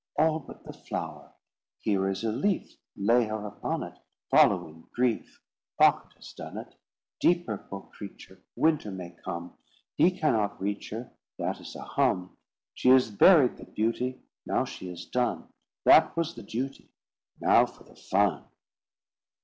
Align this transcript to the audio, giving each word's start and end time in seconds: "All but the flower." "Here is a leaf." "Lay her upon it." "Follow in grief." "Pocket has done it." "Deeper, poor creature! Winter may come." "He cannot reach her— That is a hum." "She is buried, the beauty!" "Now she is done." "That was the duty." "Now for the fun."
"All 0.17 0.39
but 0.39 0.63
the 0.63 0.73
flower." 0.73 1.31
"Here 1.77 2.09
is 2.09 2.23
a 2.23 2.31
leaf." 2.31 2.75
"Lay 2.97 3.25
her 3.25 3.45
upon 3.45 3.83
it." 3.83 3.99
"Follow 4.31 4.65
in 4.67 4.85
grief." 4.95 5.43
"Pocket 5.77 6.13
has 6.13 6.33
done 6.33 6.57
it." 6.57 6.73
"Deeper, 7.19 7.59
poor 7.69 7.87
creature! 7.93 8.41
Winter 8.55 8.89
may 8.89 9.15
come." 9.23 9.53
"He 9.95 10.09
cannot 10.09 10.59
reach 10.59 10.89
her— 10.89 11.11
That 11.37 11.59
is 11.61 11.75
a 11.75 11.83
hum." 11.83 12.35
"She 12.73 12.89
is 12.89 13.11
buried, 13.11 13.57
the 13.57 13.65
beauty!" 13.65 14.23
"Now 14.43 14.65
she 14.65 14.89
is 14.89 15.05
done." 15.05 15.49
"That 15.85 16.17
was 16.17 16.33
the 16.33 16.41
duty." 16.41 16.89
"Now 17.39 17.67
for 17.67 17.83
the 17.83 17.95
fun." 17.95 18.45